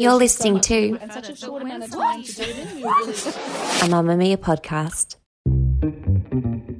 You're 0.00 0.14
listening 0.14 0.60
to 0.60 0.94
a 0.94 0.98
Mamamia 3.90 4.38
podcast. 4.38 5.16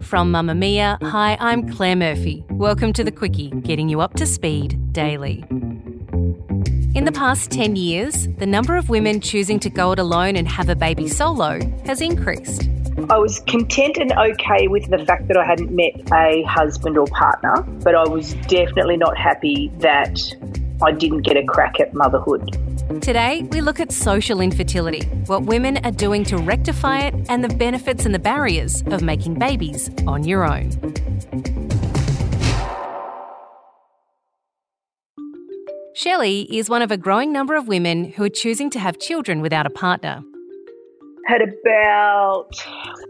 From 0.03 0.33
Mamamia, 0.33 0.97
hi, 1.03 1.37
I'm 1.39 1.69
Claire 1.69 1.97
Murphy. 1.97 2.47
Welcome 2.49 2.95
to 2.95 3.05
the 3.05 3.13
Quicky, 3.13 3.51
getting 3.63 3.91
you 3.91 4.01
up 4.01 4.15
to 4.15 4.25
speed 4.25 4.95
daily. 4.95 5.45
In 6.95 7.05
the 7.05 7.13
past 7.13 7.51
10 7.51 7.77
years, 7.77 8.27
the 8.39 8.47
number 8.47 8.79
of 8.79 8.89
women 8.89 9.21
choosing 9.21 9.61
to 9.61 9.69
go 9.69 9.93
it 9.93 9.99
alone 9.99 10.35
and 10.35 10.49
have 10.49 10.71
a 10.71 10.75
baby 10.75 11.07
solo 11.07 11.61
has 11.85 12.01
increased. 12.01 12.71
I 13.11 13.19
was 13.19 13.41
content 13.41 13.99
and 13.99 14.13
okay 14.13 14.67
with 14.67 14.89
the 14.89 15.05
fact 15.05 15.29
that 15.29 15.37
I 15.37 15.45
hadn't 15.45 15.71
met 15.71 16.11
a 16.11 16.43
husband 16.45 16.97
or 16.97 17.07
partner, 17.09 17.61
but 17.85 17.95
I 17.95 18.09
was 18.09 18.33
definitely 18.49 18.97
not 18.97 19.19
happy 19.19 19.71
that 19.81 20.19
I 20.83 20.93
didn't 20.93 21.21
get 21.21 21.37
a 21.37 21.45
crack 21.45 21.79
at 21.81 21.93
motherhood. 21.93 22.57
Today, 22.99 23.47
we 23.53 23.61
look 23.61 23.79
at 23.79 23.93
social 23.93 24.41
infertility, 24.41 25.07
what 25.27 25.45
women 25.45 25.79
are 25.87 25.93
doing 25.93 26.25
to 26.25 26.37
rectify 26.37 26.99
it, 27.03 27.15
and 27.29 27.45
the 27.45 27.49
benefits 27.49 28.05
and 28.05 28.13
the 28.13 28.19
barriers 28.19 28.83
of 28.87 29.01
making 29.01 29.35
babies 29.35 29.89
on 30.09 30.25
your 30.25 30.45
own. 30.45 30.73
Shellie 35.95 36.47
is 36.51 36.69
one 36.69 36.83
of 36.83 36.91
a 36.91 36.97
growing 36.97 37.33
number 37.33 37.55
of 37.55 37.69
women 37.69 38.11
who 38.11 38.25
are 38.25 38.29
choosing 38.29 38.69
to 38.71 38.81
have 38.81 38.99
children 38.99 39.41
without 39.41 39.67
a 39.67 39.71
partner. 39.71 40.21
Had 41.29 41.43
about 41.43 42.51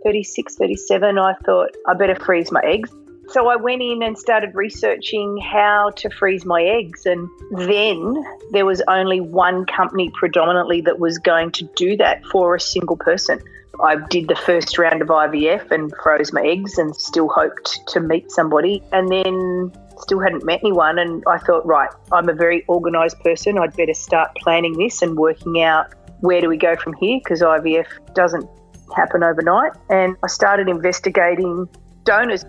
36, 0.05 0.57
37, 0.57 1.19
I 1.19 1.33
thought 1.47 1.71
I 1.89 1.95
better 1.95 2.17
freeze 2.17 2.53
my 2.53 2.61
eggs. 2.65 2.91
So 3.31 3.49
I 3.49 3.55
went 3.55 3.81
in 3.81 4.03
and 4.03 4.19
started 4.19 4.57
researching 4.57 5.39
how 5.39 5.91
to 5.97 6.11
freeze 6.11 6.45
my 6.45 6.65
eggs. 6.65 7.07
And 7.07 7.29
then 7.53 8.25
there 8.51 8.67
was 8.67 8.83
only 8.89 9.21
one 9.21 9.67
company 9.67 10.11
predominantly 10.19 10.81
that 10.83 10.99
was 10.99 11.19
going 11.19 11.53
to 11.53 11.69
do 11.77 11.97
that 11.99 12.25
for 12.27 12.57
a 12.57 12.61
single 12.61 12.97
person. 12.97 13.41
I 13.81 13.97
did 14.09 14.27
the 14.27 14.35
first 14.35 14.77
round 14.79 15.01
of 15.01 15.09
IVF 15.09 15.71
and 15.71 15.93
froze 16.03 16.33
my 16.33 16.43
eggs 16.43 16.77
and 16.77 16.95
still 16.97 17.29
hoped 17.29 17.81
to 17.89 18.01
meet 18.01 18.33
somebody. 18.33 18.83
And 18.93 19.09
then 19.09 19.73
still 20.01 20.19
hadn't 20.19 20.45
met 20.45 20.61
anyone. 20.65 20.99
And 20.99 21.23
I 21.29 21.39
thought, 21.39 21.65
right, 21.65 21.91
I'm 22.11 22.29
a 22.29 22.35
very 22.35 22.65
organised 22.69 23.21
person. 23.21 23.59
I'd 23.59 23.77
better 23.77 23.95
start 23.95 24.35
planning 24.37 24.77
this 24.77 25.03
and 25.03 25.17
working 25.17 25.63
out 25.63 25.95
where 26.19 26.41
do 26.41 26.49
we 26.49 26.57
go 26.57 26.75
from 26.75 26.95
here 26.95 27.21
because 27.23 27.43
IVF 27.43 27.87
doesn't 28.15 28.49
happen 28.97 29.23
overnight. 29.23 29.73
And 29.89 30.17
I 30.25 30.27
started 30.27 30.69
investigating 30.69 31.69
donors. 32.05 32.45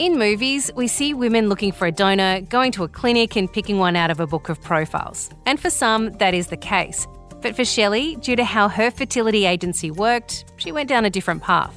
In 0.00 0.18
movies, 0.18 0.70
we 0.74 0.88
see 0.88 1.12
women 1.12 1.50
looking 1.50 1.72
for 1.72 1.86
a 1.86 1.92
donor, 1.92 2.40
going 2.40 2.72
to 2.72 2.84
a 2.84 2.88
clinic 2.88 3.36
and 3.36 3.52
picking 3.52 3.76
one 3.76 3.96
out 3.96 4.10
of 4.10 4.18
a 4.18 4.26
book 4.26 4.48
of 4.48 4.58
profiles. 4.62 5.28
And 5.44 5.60
for 5.60 5.68
some, 5.68 6.12
that 6.12 6.32
is 6.32 6.46
the 6.46 6.56
case. 6.56 7.06
But 7.42 7.54
for 7.54 7.64
Shellie, 7.64 8.18
due 8.18 8.34
to 8.34 8.42
how 8.42 8.70
her 8.70 8.90
fertility 8.90 9.44
agency 9.44 9.90
worked, 9.90 10.46
she 10.56 10.72
went 10.72 10.88
down 10.88 11.04
a 11.04 11.10
different 11.10 11.42
path. 11.42 11.74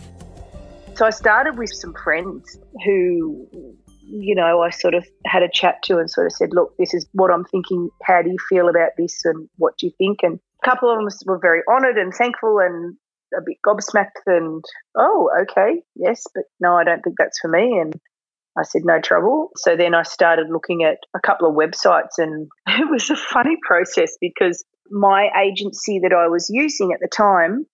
So 0.95 1.05
I 1.05 1.09
started 1.09 1.57
with 1.57 1.71
some 1.73 1.93
friends 2.01 2.57
who, 2.85 3.45
you 4.05 4.35
know, 4.35 4.61
I 4.61 4.69
sort 4.69 4.93
of 4.93 5.05
had 5.25 5.43
a 5.43 5.49
chat 5.53 5.83
to 5.83 5.97
and 5.97 6.09
sort 6.09 6.27
of 6.27 6.31
said, 6.31 6.53
look, 6.53 6.77
this 6.77 6.93
is 6.93 7.05
what 7.11 7.29
I'm 7.29 7.43
thinking. 7.43 7.89
How 8.03 8.21
do 8.21 8.29
you 8.29 8.37
feel 8.47 8.69
about 8.69 8.91
this 8.97 9.25
and 9.25 9.49
what 9.57 9.77
do 9.77 9.87
you 9.87 9.91
think? 9.97 10.19
And 10.23 10.39
a 10.63 10.69
couple 10.69 10.89
of 10.89 10.97
them 10.97 11.09
were 11.25 11.39
very 11.39 11.59
honoured 11.69 11.97
and 11.97 12.13
thankful 12.13 12.59
and 12.59 12.95
a 13.37 13.41
bit 13.45 13.57
gobsmacked 13.67 14.23
and, 14.27 14.63
oh, 14.95 15.29
okay, 15.41 15.81
yes, 15.95 16.23
but 16.33 16.45
no, 16.61 16.75
I 16.75 16.85
don't 16.85 17.01
think 17.01 17.17
that's 17.19 17.39
for 17.41 17.49
me. 17.49 17.79
And 17.81 17.93
I 18.57 18.63
said, 18.63 18.83
no 18.85 18.99
trouble. 19.01 19.51
So 19.55 19.75
then 19.75 19.95
I 19.95 20.03
started 20.03 20.47
looking 20.49 20.83
at 20.83 20.97
a 21.15 21.19
couple 21.19 21.49
of 21.49 21.55
websites, 21.55 22.17
and 22.17 22.47
it 22.67 22.89
was 22.89 23.09
a 23.09 23.15
funny 23.15 23.57
process 23.65 24.15
because 24.21 24.63
my 24.89 25.29
agency 25.43 25.99
that 25.99 26.13
I 26.13 26.27
was 26.27 26.49
using 26.49 26.91
at 26.93 26.99
the 26.99 27.07
time, 27.07 27.65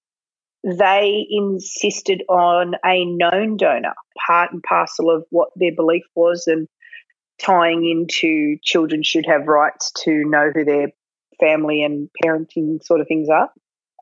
they 0.64 1.26
insisted 1.30 2.24
on 2.30 2.76
a 2.86 3.06
known 3.06 3.58
donor, 3.58 3.94
part 4.28 4.52
and 4.52 4.64
parcel 4.64 5.10
of 5.10 5.26
what 5.30 5.50
their 5.56 5.76
belief 5.76 6.04
was, 6.16 6.46
and 6.48 6.68
tying 7.40 7.86
into 7.86 8.58
children 8.64 9.02
should 9.04 9.26
have 9.26 9.48
rights 9.48 9.92
to 10.04 10.24
know 10.26 10.52
who 10.54 10.66
their 10.66 10.88
family 11.40 11.84
and 11.84 12.10
parenting 12.24 12.84
sort 12.84 13.02
of 13.02 13.08
things 13.08 13.30
are. 13.30 13.50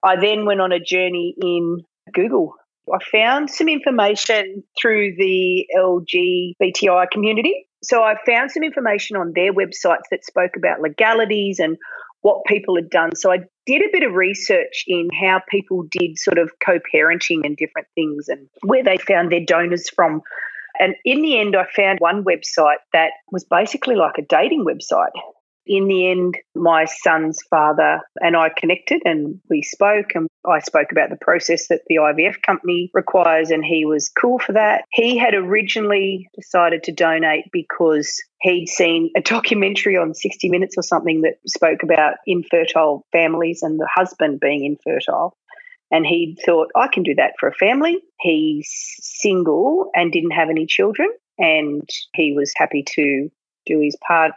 I 0.04 0.20
then 0.20 0.46
went 0.46 0.62
on 0.62 0.72
a 0.72 0.80
journey 0.80 1.36
in 1.40 1.84
Google 2.14 2.56
I 2.94 3.00
found 3.12 3.50
some 3.50 3.68
information 3.68 4.64
through 4.80 5.16
the 5.18 5.68
LGBTI 5.76 7.10
community. 7.12 7.68
So 7.84 8.02
I 8.02 8.16
found 8.26 8.52
some 8.52 8.64
information 8.64 9.18
on 9.18 9.34
their 9.36 9.54
websites 9.54 10.08
that 10.12 10.26
spoke 10.26 10.56
about 10.58 10.82
legalities 10.82 11.60
and 11.60 11.78
what 12.22 12.46
people 12.46 12.76
had 12.76 12.90
done. 12.90 13.16
So 13.16 13.32
I 13.32 13.40
did 13.66 13.82
a 13.82 13.92
bit 13.92 14.04
of 14.04 14.14
research 14.14 14.84
in 14.88 15.10
how 15.22 15.42
people 15.50 15.84
did 15.92 16.18
sort 16.18 16.38
of 16.38 16.52
co 16.66 16.80
parenting 16.94 17.46
and 17.46 17.56
different 17.56 17.88
things 17.96 18.28
and 18.28 18.48
where 18.64 18.84
they 18.84 18.98
found 18.98 19.32
their 19.32 19.46
donors 19.46 19.90
from. 19.90 20.22
And 20.80 20.96
in 21.06 21.22
the 21.22 21.40
end, 21.40 21.56
I 21.56 21.66
found 21.76 22.00
one 22.00 22.24
website 22.24 22.78
that 22.94 23.12
was 23.32 23.44
basically 23.44 23.96
like 23.96 24.18
a 24.18 24.24
dating 24.24 24.66
website 24.66 25.12
in 25.68 25.88
the 25.88 26.10
end, 26.10 26.38
my 26.56 26.86
son's 26.86 27.40
father 27.50 28.02
and 28.22 28.36
I 28.36 28.50
connected 28.56 29.02
and 29.06 29.40
we 29.50 29.62
spoke 29.62 30.16
and 30.16 30.28
I 30.46 30.60
spoke 30.60 30.92
about 30.92 31.10
the 31.10 31.18
process 31.20 31.68
that 31.68 31.82
the 31.88 31.96
IVF 31.96 32.42
company 32.42 32.90
requires 32.94 33.52
and 33.52 33.64
he 33.64 33.86
was 33.86 34.10
cool 34.10 34.40
for 34.40 34.54
that. 34.54 34.86
He 34.92 35.18
had 35.18 35.34
originally 35.36 36.30
decided 36.36 36.84
to 36.84 36.92
donate 36.92 37.46
because 37.52 38.22
he'd 38.42 38.68
seen 38.68 39.12
a 39.16 39.22
documentary 39.22 39.98
on 39.98 40.14
60 40.14 40.50
Minutes 40.50 40.76
or 40.78 40.84
something 40.84 41.22
that 41.22 41.36
spoke 41.46 41.84
about 41.84 42.16
infertile 42.26 43.06
families 43.12 43.62
and 43.62 43.80
the 43.80 43.90
husband 43.94 44.40
being 44.40 44.64
infertile. 44.64 45.36
And 45.92 46.06
he 46.06 46.38
thought, 46.46 46.70
I 46.76 46.88
can 46.88 47.04
do 47.04 47.16
that 47.16 47.34
for 47.40 47.48
a 47.48 47.54
family. 47.54 47.98
He's 48.20 48.70
single 49.00 49.90
and 49.96 50.12
didn't 50.12 50.32
have 50.32 50.50
any 50.50 50.66
children, 50.66 51.10
and 51.38 51.88
he 52.14 52.34
was 52.34 52.54
happy 52.58 52.84
to 52.96 53.30
do 53.66 53.80
his 53.80 53.96
part. 54.06 54.34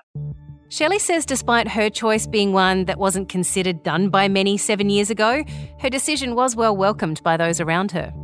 Shellie 0.70 1.00
says 1.00 1.26
despite 1.26 1.66
her 1.66 1.91
choice 1.91 2.28
being 2.28 2.53
one 2.53 2.84
that 2.84 2.97
wasn't 2.97 3.28
considered 3.28 3.82
done 3.82 4.08
by 4.08 4.28
many 4.28 4.56
seven 4.56 4.88
years 4.88 5.10
ago, 5.10 5.42
her 5.81 5.91
decision 5.91 6.36
was 6.36 6.54
well 6.54 6.76
welcomed 6.76 7.20
by 7.25 7.36
those 7.36 7.58
around 7.58 7.91
her. 7.91 8.14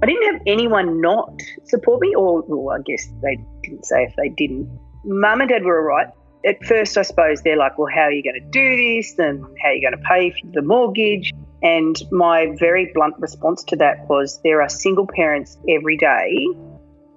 I 0.00 0.06
didn't 0.06 0.32
have 0.32 0.42
anyone 0.46 1.00
not 1.00 1.42
support 1.64 2.00
me, 2.00 2.14
or 2.14 2.44
well, 2.46 2.78
I 2.78 2.82
guess 2.82 3.08
they 3.20 3.36
didn't 3.64 3.84
say 3.84 4.04
if 4.04 4.14
they 4.14 4.28
didn't. 4.28 4.70
Mum 5.04 5.40
and 5.40 5.50
dad 5.50 5.64
were 5.64 5.80
all 5.80 5.96
right. 5.98 6.06
At 6.46 6.64
first, 6.64 6.96
I 6.96 7.02
suppose 7.02 7.42
they're 7.42 7.56
like, 7.56 7.76
well, 7.76 7.88
how 7.92 8.02
are 8.02 8.12
you 8.12 8.22
going 8.22 8.40
to 8.40 8.48
do 8.48 8.76
this? 8.76 9.18
And 9.18 9.42
how 9.60 9.70
are 9.70 9.72
you 9.72 9.82
going 9.82 10.00
to 10.00 10.08
pay 10.08 10.30
for 10.30 10.52
the 10.52 10.62
mortgage? 10.62 11.32
And 11.64 11.96
my 12.12 12.54
very 12.60 12.92
blunt 12.94 13.16
response 13.18 13.64
to 13.64 13.76
that 13.76 14.08
was 14.08 14.40
there 14.44 14.62
are 14.62 14.68
single 14.68 15.08
parents 15.08 15.58
every 15.68 15.96
day 15.96 16.46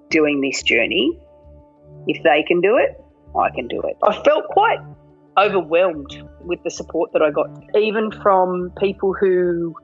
doing 0.09 0.41
this 0.41 0.63
journey. 0.63 1.19
If 2.07 2.23
they 2.23 2.41
can 2.41 2.61
do 2.61 2.77
it, 2.77 2.99
I 3.37 3.49
can 3.51 3.67
do 3.67 3.81
it. 3.81 3.97
I 4.03 4.21
felt 4.23 4.45
quite 4.49 4.79
overwhelmed 5.37 6.23
with 6.41 6.63
the 6.63 6.69
support 6.71 7.11
that 7.13 7.21
I 7.21 7.31
got, 7.31 7.49
even 7.75 8.11
from 8.11 8.71
people 8.77 9.13
who, 9.13 9.75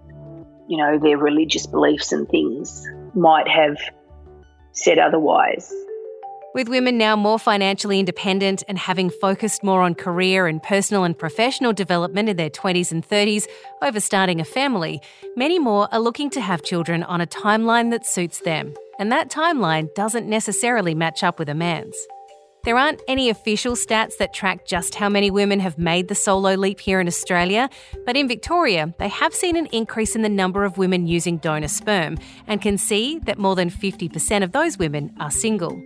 you 0.67 0.77
know, 0.77 0.97
their 0.99 1.17
religious 1.17 1.67
beliefs 1.67 2.11
and 2.11 2.27
things 2.29 2.87
might 3.13 3.47
have 3.47 3.77
said 4.71 4.97
otherwise. 4.97 5.73
With 6.53 6.67
women 6.67 6.97
now 6.97 7.15
more 7.15 7.39
financially 7.39 7.99
independent 7.99 8.61
and 8.67 8.77
having 8.77 9.09
focused 9.09 9.63
more 9.63 9.81
on 9.81 9.95
career 9.95 10.47
and 10.47 10.61
personal 10.61 11.05
and 11.05 11.17
professional 11.17 11.71
development 11.71 12.27
in 12.27 12.35
their 12.35 12.49
20s 12.49 12.91
and 12.91 13.07
30s 13.07 13.47
over 13.81 14.01
starting 14.01 14.41
a 14.41 14.45
family, 14.45 14.99
many 15.37 15.59
more 15.59 15.87
are 15.93 15.99
looking 15.99 16.29
to 16.31 16.41
have 16.41 16.61
children 16.61 17.03
on 17.03 17.21
a 17.21 17.27
timeline 17.27 17.89
that 17.91 18.05
suits 18.05 18.41
them. 18.41 18.73
And 18.99 19.09
that 19.13 19.31
timeline 19.31 19.93
doesn't 19.95 20.27
necessarily 20.27 20.93
match 20.93 21.23
up 21.23 21.39
with 21.39 21.47
a 21.47 21.55
man's. 21.55 21.95
There 22.63 22.77
aren't 22.77 23.01
any 23.07 23.29
official 23.29 23.73
stats 23.73 24.17
that 24.17 24.35
track 24.35 24.67
just 24.67 24.93
how 24.93 25.09
many 25.09 25.31
women 25.31 25.59
have 25.59 25.79
made 25.79 26.07
the 26.07 26.15
solo 26.15 26.53
leap 26.53 26.79
here 26.79 26.99
in 26.99 27.07
Australia, 27.07 27.69
but 28.05 28.15
in 28.15 28.27
Victoria, 28.27 28.93
they 28.99 29.07
have 29.07 29.33
seen 29.33 29.55
an 29.57 29.65
increase 29.67 30.15
in 30.15 30.21
the 30.21 30.29
number 30.29 30.63
of 30.63 30.77
women 30.77 31.07
using 31.07 31.37
donor 31.37 31.67
sperm 31.67 32.19
and 32.45 32.61
can 32.61 32.77
see 32.77 33.17
that 33.25 33.39
more 33.39 33.55
than 33.55 33.71
50% 33.71 34.43
of 34.43 34.51
those 34.51 34.77
women 34.77 35.11
are 35.19 35.31
single. 35.31 35.81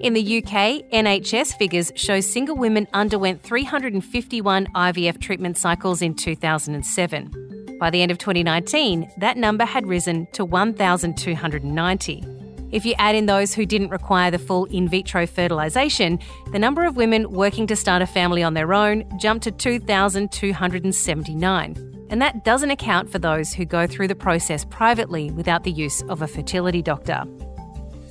In 0.00 0.12
the 0.12 0.38
UK, 0.38 0.84
NHS 0.92 1.56
figures 1.56 1.90
show 1.94 2.20
single 2.20 2.56
women 2.56 2.88
underwent 2.92 3.42
351 3.42 4.66
IVF 4.66 5.18
treatment 5.18 5.56
cycles 5.56 6.02
in 6.02 6.14
2007. 6.14 7.78
By 7.80 7.88
the 7.88 8.02
end 8.02 8.10
of 8.10 8.18
2019, 8.18 9.10
that 9.16 9.38
number 9.38 9.64
had 9.64 9.86
risen 9.86 10.26
to 10.32 10.44
1,290. 10.44 12.31
If 12.72 12.84
you 12.86 12.94
add 12.96 13.14
in 13.14 13.26
those 13.26 13.52
who 13.52 13.66
didn't 13.66 13.90
require 13.90 14.30
the 14.30 14.38
full 14.38 14.64
in 14.64 14.88
vitro 14.88 15.26
fertilisation, 15.26 16.18
the 16.52 16.58
number 16.58 16.86
of 16.86 16.96
women 16.96 17.30
working 17.30 17.66
to 17.66 17.76
start 17.76 18.00
a 18.00 18.06
family 18.06 18.42
on 18.42 18.54
their 18.54 18.72
own 18.72 19.04
jumped 19.18 19.44
to 19.44 19.52
2,279. 19.52 22.06
And 22.08 22.22
that 22.22 22.44
doesn't 22.44 22.70
account 22.70 23.12
for 23.12 23.18
those 23.18 23.52
who 23.52 23.66
go 23.66 23.86
through 23.86 24.08
the 24.08 24.14
process 24.14 24.64
privately 24.64 25.30
without 25.30 25.64
the 25.64 25.70
use 25.70 26.00
of 26.04 26.22
a 26.22 26.26
fertility 26.26 26.80
doctor. 26.80 27.24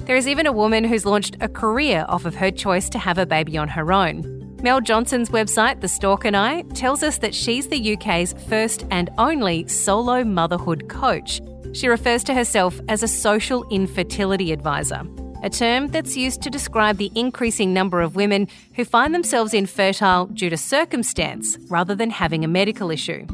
There 0.02 0.16
is 0.16 0.28
even 0.28 0.46
a 0.46 0.52
woman 0.52 0.84
who's 0.84 1.08
launched 1.08 1.38
a 1.42 1.50
career 1.50 2.06
off 2.08 2.26
of 2.26 2.36
her 2.36 2.52
choice 2.52 2.88
to 2.90 3.00
have 3.00 3.18
a 3.18 3.26
baby 3.26 3.58
on 3.58 3.68
her 3.70 3.92
own. 3.92 4.38
Mel 4.62 4.80
Johnson's 4.80 5.30
website, 5.30 5.82
The 5.82 5.88
Stork 5.88 6.24
and 6.24 6.38
I, 6.38 6.62
tells 6.74 7.02
us 7.02 7.18
that 7.18 7.34
she's 7.34 7.68
the 7.68 7.94
UK's 7.94 8.36
first 8.48 8.86
and 8.92 9.10
only 9.18 9.68
solo 9.68 10.24
motherhood 10.24 10.88
coach. 10.88 11.42
She 11.74 11.88
refers 11.88 12.24
to 12.26 12.34
herself 12.34 12.80
as 12.90 13.02
a 13.02 13.08
social 13.08 13.66
infertility 13.70 14.52
advisor, 14.52 15.04
a 15.42 15.50
term 15.50 15.88
that's 15.88 16.18
used 16.18 16.42
to 16.42 16.50
describe 16.50 16.98
the 16.98 17.12
increasing 17.16 17.74
number 17.74 18.02
of 18.02 18.16
women 18.16 18.48
who 18.76 18.84
find 18.84 19.16
themselves 19.16 19.54
infertile 19.54 20.26
due 20.28 20.50
to 20.50 20.58
circumstance 20.58 21.58
rather 21.70 21.96
than 21.96 22.10
having 22.10 22.44
a 22.44 22.48
medical 22.50 22.92
issue. 22.92 23.26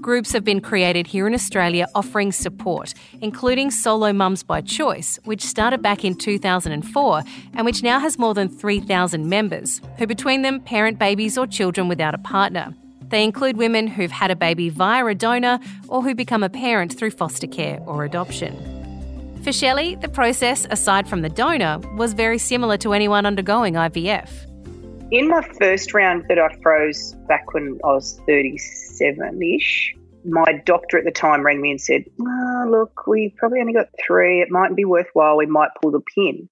Groups 0.00 0.32
have 0.32 0.44
been 0.44 0.60
created 0.60 1.08
here 1.08 1.26
in 1.26 1.34
Australia 1.34 1.88
offering 1.96 2.30
support, 2.30 2.94
including 3.20 3.72
Solo 3.72 4.12
Mums 4.12 4.44
by 4.44 4.60
Choice, 4.60 5.18
which 5.24 5.42
started 5.42 5.82
back 5.82 6.04
in 6.04 6.14
2004 6.14 7.22
and 7.54 7.66
which 7.66 7.82
now 7.82 7.98
has 7.98 8.16
more 8.16 8.32
than 8.32 8.48
3,000 8.48 9.28
members, 9.28 9.80
who 9.98 10.06
between 10.06 10.42
them 10.42 10.60
parent 10.60 11.00
babies 11.00 11.36
or 11.36 11.48
children 11.48 11.88
without 11.88 12.14
a 12.14 12.18
partner. 12.18 12.72
They 13.08 13.22
include 13.24 13.56
women 13.56 13.86
who've 13.86 14.10
had 14.10 14.30
a 14.30 14.36
baby 14.36 14.68
via 14.68 15.04
a 15.06 15.14
donor 15.14 15.60
or 15.88 16.02
who 16.02 16.14
become 16.14 16.42
a 16.42 16.48
parent 16.48 16.96
through 16.96 17.10
foster 17.10 17.46
care 17.46 17.80
or 17.86 18.04
adoption. 18.04 18.54
For 19.42 19.50
Shellie, 19.50 20.00
the 20.00 20.08
process, 20.08 20.66
aside 20.70 21.08
from 21.08 21.22
the 21.22 21.28
donor, 21.28 21.78
was 21.96 22.14
very 22.14 22.38
similar 22.38 22.76
to 22.78 22.92
anyone 22.92 23.26
undergoing 23.26 23.74
IVF. 23.74 24.28
In 25.12 25.28
my 25.28 25.40
first 25.60 25.94
round 25.94 26.24
that 26.28 26.38
I 26.40 26.48
froze 26.62 27.12
back 27.28 27.54
when 27.54 27.78
I 27.84 27.88
was 27.88 28.20
37 28.26 29.40
ish, 29.40 29.94
my 30.24 30.60
doctor 30.64 30.98
at 30.98 31.04
the 31.04 31.12
time 31.12 31.46
rang 31.46 31.60
me 31.60 31.70
and 31.70 31.80
said, 31.80 32.06
oh, 32.20 32.66
Look, 32.68 33.06
we 33.06 33.32
probably 33.36 33.60
only 33.60 33.72
got 33.72 33.88
three. 34.04 34.42
It 34.42 34.50
mightn't 34.50 34.76
be 34.76 34.84
worthwhile. 34.84 35.36
We 35.36 35.46
might 35.46 35.70
pull 35.80 35.92
the 35.92 36.00
pin. 36.00 36.48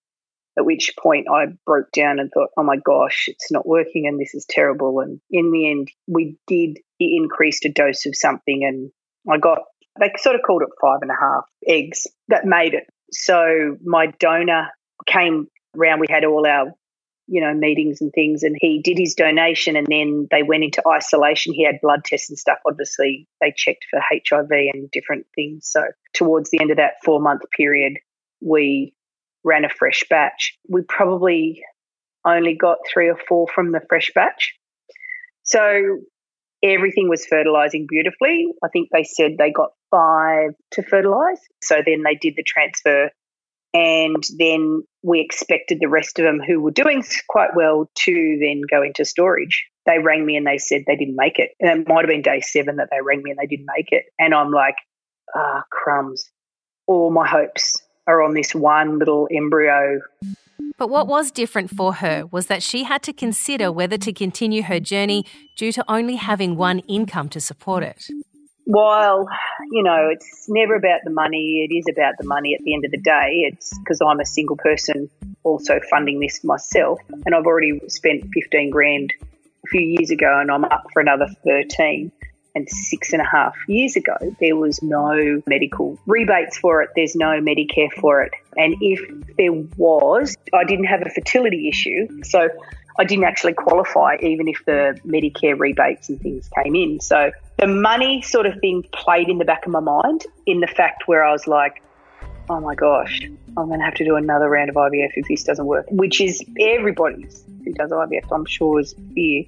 At 0.57 0.65
which 0.65 0.93
point 0.99 1.27
I 1.31 1.47
broke 1.67 1.91
down 1.93 2.19
and 2.19 2.31
thought, 2.33 2.51
oh 2.57 2.63
my 2.63 2.77
gosh, 2.77 3.25
it's 3.29 3.51
not 3.51 3.67
working 3.67 4.07
and 4.07 4.21
this 4.21 4.35
is 4.35 4.47
terrible. 4.49 5.01
And 5.01 5.21
in 5.31 5.51
the 5.51 5.71
end, 5.71 5.89
we 6.07 6.37
did, 6.47 6.79
he 6.99 7.17
increased 7.17 7.65
a 7.65 7.73
dose 7.73 8.07
of 8.07 8.15
something 8.17 8.65
and 8.65 8.91
I 9.33 9.39
got, 9.39 9.61
they 9.99 10.13
sort 10.19 10.37
of 10.37 10.43
called 10.47 10.63
it 10.63 10.69
five 10.81 10.99
and 11.03 11.11
a 11.11 11.15
half 11.21 11.45
eggs 11.67 12.07
that 12.29 12.45
made 12.45 12.75
it. 12.75 12.85
So 13.13 13.77
my 13.85 14.07
donor 14.19 14.69
came 15.07 15.49
around. 15.77 16.01
We 16.01 16.07
had 16.09 16.25
all 16.25 16.47
our, 16.47 16.73
you 17.27 17.41
know, 17.41 17.55
meetings 17.55 18.01
and 18.01 18.13
things, 18.13 18.43
and 18.43 18.57
he 18.59 18.83
did 18.83 18.99
his 18.99 19.15
donation, 19.15 19.77
and 19.77 19.87
then 19.89 20.27
they 20.31 20.43
went 20.43 20.65
into 20.65 20.83
isolation. 20.87 21.55
He 21.55 21.65
had 21.65 21.81
blood 21.81 22.05
tests 22.05 22.29
and 22.29 22.39
stuff. 22.39 22.59
Obviously, 22.67 23.29
they 23.41 23.53
checked 23.57 23.87
for 23.91 24.01
HIV 24.01 24.51
and 24.51 24.91
different 24.91 25.27
things. 25.35 25.69
So 25.71 25.83
towards 26.13 26.51
the 26.51 26.61
end 26.61 26.71
of 26.71 26.77
that 26.77 26.95
four 27.05 27.21
month 27.21 27.43
period, 27.57 27.95
we 28.41 28.95
ran 29.45 29.65
a 29.65 29.69
fresh 29.69 30.03
batch. 30.09 30.57
We 30.69 30.83
probably 30.83 31.63
only 32.25 32.57
got 32.57 32.79
three 32.93 33.09
or 33.09 33.19
four 33.29 33.47
from 33.55 33.73
the 33.73 33.81
fresh 33.89 34.11
batch. 34.15 34.55
So 35.43 35.99
everything 36.63 37.09
was 37.09 37.27
fertilizing 37.27 37.87
beautifully. 37.89 38.47
I 38.63 38.69
think 38.69 38.89
they 38.91 39.05
said 39.05 39.33
they 39.39 39.53
got 39.53 39.71
five 39.91 40.51
to 40.73 40.83
fertilize. 40.83 41.41
So 41.63 41.77
then 41.85 42.03
they 42.03 42.15
did 42.15 42.35
the 42.37 42.43
transfer. 42.43 43.11
And 43.75 44.23
then 44.39 44.85
we 45.03 45.21
expected 45.21 45.79
the 45.81 45.89
rest 45.89 46.19
of 46.19 46.25
them 46.25 46.41
who 46.41 46.61
were 46.61 46.71
doing 46.71 47.05
quite 47.29 47.51
well 47.57 47.91
to 47.97 48.39
then 48.41 48.63
go 48.71 48.83
into 48.83 49.05
storage. 49.05 49.67
They 49.85 49.99
rang 49.99 50.25
me 50.25 50.37
and 50.37 50.47
they 50.47 50.59
said 50.59 50.85
they 50.87 50.97
didn't 50.97 51.17
make 51.17 51.39
it. 51.39 51.51
And 51.61 51.81
it 51.81 51.89
might 51.89 52.03
have 52.03 52.09
been 52.09 52.23
day 52.23 52.41
seven 52.41 52.77
that 52.77 52.89
they 52.91 53.01
rang 53.03 53.23
me 53.23 53.33
and 53.33 53.39
they 53.39 53.47
didn't 53.47 53.67
make 53.77 53.89
it. 53.91 54.05
And 54.19 54.33
I'm 54.33 54.53
like, 54.53 54.77
ah, 55.35 55.59
oh, 55.59 55.63
crumbs. 55.71 56.31
All 56.87 57.11
my 57.11 57.27
hopes 57.27 57.84
are 58.07 58.23
on 58.23 58.35
this 58.35 58.55
one 58.55 58.99
little 58.99 59.29
embryo. 59.31 60.01
But 60.77 60.91
what 60.91 61.07
was 61.07 61.31
different 61.31 61.71
for 61.71 61.95
her 61.95 62.27
was 62.31 62.47
that 62.47 62.63
she 62.63 62.85
had 62.85 63.03
to 63.05 63.13
consider 63.13 63.71
whether 63.71 63.97
to 63.99 64.13
continue 64.13 64.63
her 64.65 64.81
journey 64.81 65.25
due 65.57 65.73
to 65.73 65.85
only 65.89 66.17
having 66.17 66.57
one 66.57 66.81
income 66.81 67.29
to 67.31 67.41
support 67.41 67.85
it. 67.85 68.07
While, 68.67 69.27
you 69.71 69.83
know, 69.83 70.09
it's 70.11 70.47
never 70.49 70.75
about 70.75 71.01
the 71.05 71.11
money, 71.11 71.69
it 71.69 71.75
is 71.75 71.85
about 71.93 72.15
the 72.19 72.27
money 72.27 72.55
at 72.55 72.65
the 72.65 72.75
end 72.75 72.85
of 72.85 72.91
the 72.91 73.01
day. 73.01 73.47
It's 73.47 73.79
because 73.79 74.01
I'm 74.01 74.21
a 74.21 74.27
single 74.27 74.57
person 74.57 75.09
also 75.43 75.81
funding 75.91 76.19
this 76.21 76.43
myself, 76.43 76.99
and 77.27 77.35
I've 77.35 77.45
already 77.45 77.79
spent 77.89 78.25
15 78.33 78.71
grand 78.71 79.13
a 79.23 79.69
few 79.69 79.83
years 79.83 80.11
ago, 80.11 80.41
and 80.41 80.51
I'm 80.51 80.65
up 80.65 80.87
for 80.93 81.01
another 81.01 81.29
13 81.45 82.11
and 82.55 82.69
six 82.69 83.13
and 83.13 83.21
a 83.21 83.25
half 83.25 83.55
years 83.67 83.97
ago, 83.97 84.17
there 84.41 84.57
was 84.57 84.83
no 84.83 85.43
medical 85.47 85.99
rebates 86.07 86.59
for 86.59 86.83
it. 86.83 86.91
There's 86.95 87.17
no 87.17 87.41
Medicare 87.41 87.93
for 88.01 88.23
it. 88.23 88.33
And 88.57 88.77
if 88.81 89.01
there 89.37 89.53
was, 89.77 90.37
I 90.53 90.65
didn't 90.65 90.87
have 90.87 91.03
a 91.05 91.11
fertility 91.11 91.69
issue. 91.69 92.23
So 92.23 92.49
I 92.99 93.05
didn't 93.05 93.25
actually 93.25 93.55
qualify, 93.55 94.17
even 94.21 94.47
if 94.47 94.65
the 94.67 94.99
Medicare 95.05 95.59
rebates 95.59 96.09
and 96.09 96.21
things 96.21 96.49
came 96.63 96.77
in. 96.77 97.01
So 97.01 97.33
the 97.59 97.67
money 97.67 98.23
sort 98.23 98.47
of 98.47 98.59
thing 98.61 98.85
played 98.93 99.29
in 99.29 99.39
the 99.39 99.45
back 99.45 99.67
of 99.67 99.73
my 99.73 99.81
mind 99.81 100.25
in 100.47 100.61
the 100.61 100.69
fact 100.69 101.09
where 101.09 101.25
I 101.25 101.33
was 101.33 101.47
like, 101.49 101.83
oh 102.49 102.61
my 102.61 102.75
gosh, 102.75 103.21
I'm 103.57 103.67
going 103.67 103.81
to 103.81 103.85
have 103.85 103.95
to 103.95 104.05
do 104.05 104.17
another 104.17 104.49
round 104.49 104.71
of 104.71 104.77
IVF 104.77 105.13
if 105.17 105.27
this 105.27 105.45
doesn't 105.45 105.67
work, 105.67 105.87
which 105.91 106.21
is 106.21 106.43
everybody's 106.61 107.43
who 107.65 107.73
does 107.73 107.91
IVF, 107.91 108.31
I'm 108.31 108.45
sure, 108.45 108.81
is 108.81 108.95
fear. 109.15 109.45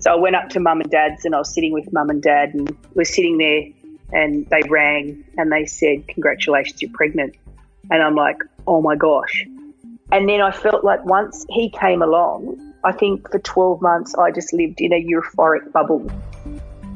So 0.00 0.10
I 0.10 0.16
went 0.16 0.34
up 0.34 0.48
to 0.50 0.60
mum 0.60 0.80
and 0.80 0.90
dad's 0.90 1.24
and 1.26 1.34
I 1.34 1.38
was 1.38 1.54
sitting 1.54 1.72
with 1.72 1.92
mum 1.92 2.08
and 2.08 2.22
dad 2.22 2.54
and 2.54 2.74
we're 2.94 3.04
sitting 3.04 3.36
there 3.36 3.64
and 4.12 4.46
they 4.48 4.62
rang 4.68 5.24
and 5.36 5.52
they 5.52 5.66
said, 5.66 6.08
Congratulations, 6.08 6.80
you're 6.80 6.90
pregnant. 6.94 7.36
And 7.90 8.02
I'm 8.02 8.14
like, 8.14 8.38
Oh 8.66 8.80
my 8.80 8.96
gosh. 8.96 9.44
And 10.10 10.28
then 10.28 10.40
I 10.40 10.50
felt 10.50 10.84
like 10.84 11.04
once 11.04 11.44
he 11.50 11.70
came 11.70 12.00
along, 12.02 12.72
I 12.82 12.92
think 12.92 13.30
for 13.30 13.38
12 13.38 13.82
months 13.82 14.14
I 14.14 14.30
just 14.30 14.52
lived 14.54 14.80
in 14.80 14.92
a 14.92 15.04
euphoric 15.04 15.70
bubble. 15.70 16.10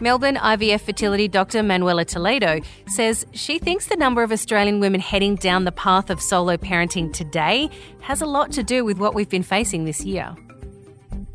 Melbourne 0.01 0.37
IVF 0.37 0.81
fertility 0.81 1.29
doctor 1.29 1.63
Manuela 1.63 2.05
Toledo 2.05 2.61
says 2.89 3.25
she 3.33 3.59
thinks 3.59 3.87
the 3.87 3.97
number 3.97 4.23
of 4.23 4.33
Australian 4.33 4.81
women 4.81 5.01
heading 5.01 5.37
down 5.37 5.65
the 5.65 5.73
path 5.73 6.11
of 6.11 6.21
solo 6.21 6.57
parenting 6.57 7.13
today 7.13 7.69
has 8.01 8.21
a 8.23 8.27
lot 8.27 8.51
to 8.53 8.63
do 8.63 8.85
with 8.85 8.99
what 8.99 9.15
we've 9.15 9.29
been 9.29 9.43
facing 9.43 9.85
this 9.85 10.05
year. 10.05 10.35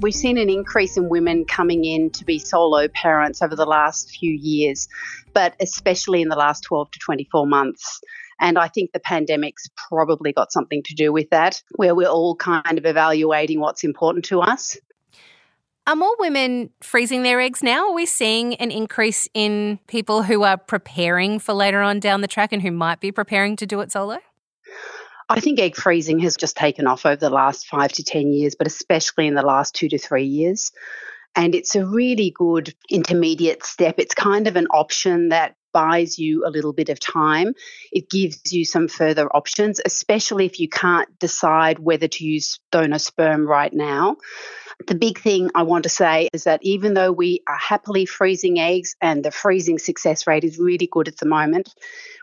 We've 0.02 0.16
seen 0.16 0.38
an 0.38 0.50
increase 0.50 0.96
in 0.96 1.10
women 1.10 1.44
coming 1.44 1.84
in 1.84 2.10
to 2.12 2.24
be 2.24 2.40
solo 2.40 2.88
parents 2.88 3.42
over 3.42 3.54
the 3.54 3.66
last 3.66 4.10
few 4.12 4.32
years, 4.32 4.88
but 5.34 5.56
especially 5.60 6.22
in 6.22 6.30
the 6.30 6.38
last 6.38 6.62
12 6.64 6.92
to 6.92 7.00
24 7.00 7.46
months. 7.46 8.00
And 8.40 8.58
I 8.58 8.70
think 8.70 8.94
the 8.94 9.02
pandemic's 9.02 9.70
probably 9.90 10.32
got 10.32 10.54
something 10.54 10.84
to 10.84 10.96
do 10.96 11.12
with 11.12 11.30
that, 11.32 11.62
where 11.76 11.94
we're 11.94 12.08
all 12.08 12.38
kind 12.38 12.78
of 12.78 12.86
evaluating 12.86 13.60
what's 13.60 13.84
important 13.84 14.24
to 14.26 14.40
us. 14.40 14.78
Are 15.86 15.98
more 15.98 16.16
women 16.18 16.70
freezing 16.82 17.24
their 17.24 17.42
eggs 17.42 17.62
now? 17.62 17.90
Are 17.90 17.94
we 17.94 18.06
seeing 18.06 18.56
an 18.56 18.72
increase 18.72 19.28
in 19.34 19.80
people 19.88 20.24
who 20.24 20.44
are 20.44 20.56
preparing 20.56 21.40
for 21.40 21.54
later 21.54 21.82
on 21.82 22.00
down 22.00 22.22
the 22.22 22.28
track 22.28 22.54
and 22.54 22.62
who 22.62 22.72
might 22.72 23.02
be 23.02 23.12
preparing 23.12 23.58
to 23.58 23.66
do 23.66 23.82
it 23.82 23.92
solo? 23.92 24.20
I 25.30 25.40
think 25.40 25.60
egg 25.60 25.76
freezing 25.76 26.20
has 26.20 26.36
just 26.36 26.58
taken 26.58 26.88
off 26.88 27.06
over 27.06 27.16
the 27.16 27.30
last 27.30 27.68
five 27.68 27.92
to 27.94 28.04
10 28.04 28.34
years, 28.34 28.56
but 28.56 28.66
especially 28.66 29.28
in 29.28 29.36
the 29.36 29.44
last 29.44 29.76
two 29.76 29.88
to 29.90 30.00
three 30.00 30.26
years. 30.26 30.72
And 31.36 31.54
it's 31.54 31.76
a 31.76 31.86
really 31.86 32.32
good 32.32 32.74
intermediate 32.90 33.64
step. 33.64 33.96
It's 34.00 34.16
kind 34.16 34.48
of 34.48 34.56
an 34.56 34.68
option 34.68 35.30
that 35.30 35.56
buys 35.72 36.18
you 36.18 36.46
a 36.48 36.50
little 36.50 36.74
bit 36.74 36.90
of 36.90 37.00
time. 37.00 37.54
It 37.92 38.10
gives 38.10 38.52
you 38.52 38.66
some 38.66 38.88
further 38.88 39.28
options, 39.28 39.80
especially 39.86 40.48
if 40.48 40.60
you 40.60 40.68
can't 40.68 41.08
decide 41.20 41.78
whether 41.78 42.08
to 42.08 42.26
use 42.26 42.60
donor 42.72 42.98
sperm 42.98 43.48
right 43.48 43.72
now. 43.72 44.18
The 44.88 44.96
big 44.96 45.20
thing 45.20 45.52
I 45.54 45.64
want 45.64 45.84
to 45.84 45.90
say 45.90 46.30
is 46.32 46.46
that 46.46 46.62
even 46.64 46.94
though 46.94 47.12
we 47.12 47.44
are 47.48 47.58
happily 47.58 48.06
freezing 48.06 48.60
eggs 48.60 48.96
and 49.02 49.24
the 49.24 49.32
freezing 49.32 49.78
success 49.78 50.26
rate 50.26 50.44
is 50.44 50.58
really 50.58 50.88
good 50.90 51.08
at 51.08 51.18
the 51.18 51.26
moment, 51.26 51.70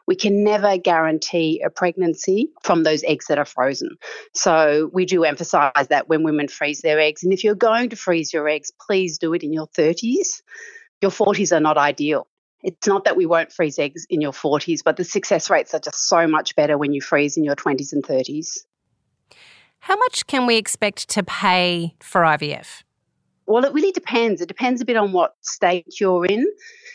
we 0.06 0.16
can 0.16 0.42
never 0.42 0.78
guarantee 0.78 1.62
a 1.64 1.70
pregnancy 1.70 2.50
from 2.62 2.82
those 2.82 3.04
eggs 3.04 3.26
that 3.26 3.38
are 3.38 3.44
frozen. 3.44 3.96
So 4.34 4.90
we 4.92 5.04
do 5.04 5.24
emphasize 5.24 5.88
that 5.90 6.08
when 6.08 6.22
women 6.22 6.48
freeze 6.48 6.80
their 6.80 6.98
eggs. 6.98 7.24
And 7.24 7.32
if 7.32 7.44
you're 7.44 7.54
going 7.54 7.90
to 7.90 7.96
freeze 7.96 8.32
your 8.32 8.48
eggs, 8.48 8.72
please 8.86 9.18
do 9.18 9.34
it 9.34 9.42
in 9.42 9.52
your 9.52 9.68
30s. 9.68 10.42
Your 11.02 11.10
40s 11.10 11.54
are 11.54 11.60
not 11.60 11.76
ideal. 11.76 12.26
It's 12.62 12.86
not 12.86 13.04
that 13.04 13.16
we 13.16 13.26
won't 13.26 13.52
freeze 13.52 13.78
eggs 13.78 14.06
in 14.08 14.20
your 14.20 14.32
40s, 14.32 14.80
but 14.84 14.96
the 14.96 15.04
success 15.04 15.50
rates 15.50 15.74
are 15.74 15.80
just 15.80 16.08
so 16.08 16.26
much 16.26 16.56
better 16.56 16.78
when 16.78 16.92
you 16.92 17.02
freeze 17.02 17.36
in 17.36 17.44
your 17.44 17.54
20s 17.54 17.92
and 17.92 18.02
30s. 18.02 18.64
How 19.86 19.94
much 19.94 20.26
can 20.26 20.46
we 20.46 20.56
expect 20.56 21.08
to 21.10 21.22
pay 21.22 21.94
for 22.00 22.22
IVF? 22.22 22.82
Well, 23.46 23.64
it 23.64 23.72
really 23.72 23.92
depends. 23.92 24.40
It 24.40 24.48
depends 24.48 24.80
a 24.80 24.84
bit 24.84 24.96
on 24.96 25.12
what 25.12 25.36
state 25.42 26.00
you're 26.00 26.26
in 26.26 26.44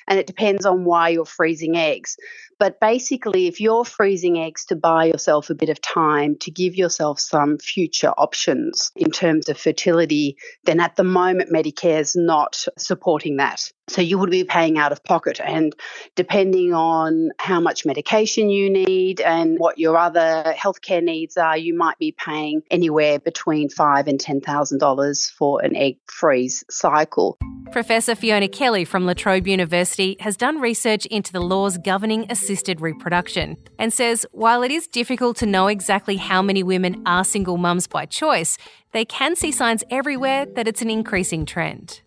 and 0.09 0.19
it 0.19 0.27
depends 0.27 0.65
on 0.65 0.83
why 0.83 1.07
you're 1.07 1.23
freezing 1.23 1.77
eggs. 1.77 2.17
But 2.61 2.79
basically, 2.79 3.47
if 3.47 3.59
you're 3.59 3.83
freezing 3.83 4.37
eggs 4.37 4.65
to 4.65 4.75
buy 4.75 5.05
yourself 5.05 5.49
a 5.49 5.55
bit 5.55 5.69
of 5.69 5.81
time 5.81 6.35
to 6.41 6.51
give 6.51 6.75
yourself 6.75 7.19
some 7.19 7.57
future 7.57 8.11
options 8.11 8.91
in 8.95 9.09
terms 9.09 9.49
of 9.49 9.57
fertility, 9.57 10.37
then 10.65 10.79
at 10.79 10.95
the 10.95 11.03
moment, 11.03 11.51
Medicare 11.51 11.99
is 11.99 12.15
not 12.15 12.67
supporting 12.77 13.37
that. 13.37 13.71
So 13.89 14.01
you 14.01 14.19
would 14.19 14.29
be 14.29 14.43
paying 14.43 14.77
out 14.77 14.91
of 14.91 15.03
pocket. 15.03 15.39
And 15.43 15.75
depending 16.15 16.71
on 16.71 17.31
how 17.39 17.59
much 17.59 17.83
medication 17.83 18.51
you 18.51 18.69
need 18.69 19.21
and 19.21 19.57
what 19.57 19.79
your 19.79 19.97
other 19.97 20.53
healthcare 20.55 21.03
needs 21.03 21.37
are, 21.37 21.57
you 21.57 21.75
might 21.75 21.97
be 21.97 22.11
paying 22.11 22.61
anywhere 22.69 23.17
between 23.17 23.69
five 23.69 24.07
and 24.07 24.19
ten 24.19 24.39
thousand 24.39 24.77
dollars 24.77 25.33
for 25.35 25.63
an 25.63 25.75
egg 25.75 25.97
freeze 26.05 26.63
cycle. 26.69 27.39
Professor 27.71 28.15
Fiona 28.15 28.49
Kelly 28.49 28.83
from 28.83 29.05
La 29.05 29.13
Trobe 29.13 29.47
University 29.47 30.17
has 30.19 30.35
done 30.35 30.59
research 30.59 31.05
into 31.05 31.31
the 31.31 31.39
laws 31.39 31.77
governing 31.77 32.29
assisted 32.51 32.81
reproduction 32.81 33.55
and 33.79 33.93
says 33.93 34.25
while 34.33 34.61
it 34.61 34.71
is 34.71 34.85
difficult 34.85 35.37
to 35.37 35.45
know 35.45 35.67
exactly 35.67 36.17
how 36.17 36.41
many 36.41 36.61
women 36.61 37.01
are 37.05 37.23
single 37.23 37.55
mums 37.55 37.87
by 37.87 38.05
choice, 38.05 38.57
they 38.91 39.05
can 39.05 39.37
see 39.37 39.53
signs 39.53 39.85
everywhere 39.89 40.45
that 40.45 40.67
it's 40.67 40.81
an 40.81 40.89
increasing 40.89 41.45
trend. 41.45 42.01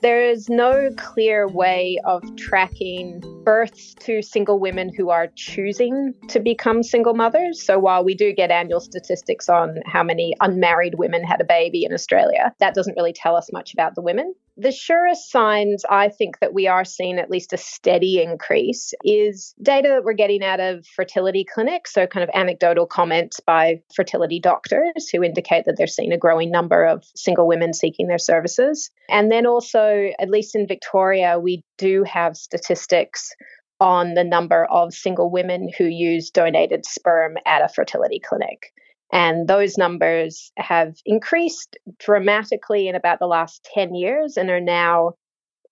There 0.00 0.24
is 0.24 0.48
no 0.48 0.90
clear 0.96 1.48
way 1.48 1.98
of 2.04 2.22
tracking 2.36 3.22
births 3.44 3.94
to 4.00 4.22
single 4.22 4.60
women 4.60 4.90
who 4.96 5.10
are 5.10 5.28
choosing 5.34 6.14
to 6.28 6.38
become 6.38 6.84
single 6.84 7.14
mothers. 7.14 7.60
So 7.60 7.78
while 7.80 8.04
we 8.04 8.14
do 8.14 8.32
get 8.32 8.52
annual 8.52 8.80
statistics 8.80 9.48
on 9.48 9.78
how 9.84 10.04
many 10.04 10.34
unmarried 10.40 10.94
women 10.96 11.24
had 11.24 11.40
a 11.40 11.44
baby 11.44 11.84
in 11.84 11.92
Australia, 11.92 12.52
that 12.60 12.74
doesn't 12.74 12.96
really 12.96 13.12
tell 13.12 13.36
us 13.36 13.52
much 13.52 13.74
about 13.74 13.96
the 13.96 14.02
women. 14.02 14.34
The 14.58 14.70
surest 14.70 15.30
signs, 15.30 15.82
I 15.88 16.10
think, 16.10 16.38
that 16.40 16.52
we 16.52 16.66
are 16.66 16.84
seeing 16.84 17.18
at 17.18 17.30
least 17.30 17.54
a 17.54 17.56
steady 17.56 18.22
increase 18.22 18.92
is 19.02 19.54
data 19.62 19.88
that 19.88 20.04
we're 20.04 20.12
getting 20.12 20.44
out 20.44 20.60
of 20.60 20.86
fertility 20.86 21.44
clinics. 21.44 21.94
So, 21.94 22.06
kind 22.06 22.22
of 22.22 22.30
anecdotal 22.34 22.86
comments 22.86 23.40
by 23.40 23.80
fertility 23.96 24.40
doctors 24.40 25.08
who 25.10 25.22
indicate 25.22 25.64
that 25.64 25.76
they're 25.78 25.86
seeing 25.86 26.12
a 26.12 26.18
growing 26.18 26.50
number 26.50 26.84
of 26.84 27.02
single 27.16 27.48
women 27.48 27.72
seeking 27.72 28.08
their 28.08 28.18
services. 28.18 28.90
And 29.08 29.32
then 29.32 29.46
also, 29.46 30.10
at 30.18 30.28
least 30.28 30.54
in 30.54 30.66
Victoria, 30.66 31.38
we 31.38 31.64
do 31.78 32.04
have 32.04 32.36
statistics 32.36 33.34
on 33.80 34.14
the 34.14 34.22
number 34.22 34.66
of 34.66 34.92
single 34.92 35.30
women 35.30 35.70
who 35.76 35.84
use 35.84 36.30
donated 36.30 36.84
sperm 36.84 37.36
at 37.46 37.64
a 37.64 37.68
fertility 37.68 38.20
clinic. 38.20 38.72
And 39.12 39.46
those 39.46 39.76
numbers 39.76 40.50
have 40.56 40.94
increased 41.04 41.76
dramatically 41.98 42.88
in 42.88 42.94
about 42.94 43.18
the 43.18 43.26
last 43.26 43.68
10 43.74 43.94
years 43.94 44.38
and 44.38 44.48
are 44.50 44.60
now 44.60 45.12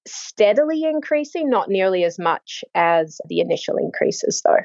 steadily 0.06 0.84
increasing, 0.84 1.48
not 1.48 1.70
nearly 1.70 2.04
as 2.04 2.18
much 2.18 2.62
as 2.74 3.18
the 3.28 3.40
initial 3.40 3.76
increases, 3.76 4.42
though. 4.44 4.60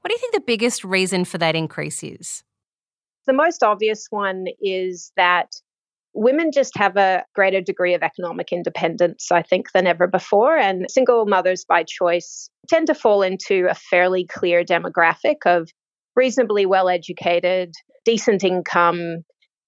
What 0.00 0.08
do 0.08 0.12
you 0.12 0.18
think 0.18 0.34
the 0.34 0.40
biggest 0.40 0.84
reason 0.84 1.24
for 1.24 1.38
that 1.38 1.54
increase 1.54 2.02
is? 2.02 2.42
The 3.26 3.32
most 3.32 3.62
obvious 3.62 4.06
one 4.10 4.46
is 4.60 5.12
that 5.16 5.48
women 6.14 6.52
just 6.52 6.76
have 6.76 6.96
a 6.96 7.24
greater 7.34 7.60
degree 7.60 7.94
of 7.94 8.02
economic 8.02 8.52
independence, 8.52 9.32
I 9.32 9.42
think, 9.42 9.72
than 9.72 9.86
ever 9.86 10.06
before. 10.06 10.56
And 10.56 10.86
single 10.90 11.26
mothers 11.26 11.64
by 11.66 11.84
choice 11.84 12.48
tend 12.68 12.86
to 12.86 12.94
fall 12.94 13.22
into 13.22 13.66
a 13.68 13.74
fairly 13.74 14.26
clear 14.26 14.64
demographic 14.64 15.38
of 15.46 15.70
reasonably 16.16 16.66
well 16.66 16.88
educated, 16.88 17.74
decent 18.04 18.44
income, 18.44 19.24